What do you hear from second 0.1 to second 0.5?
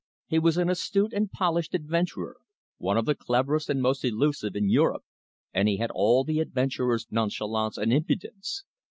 He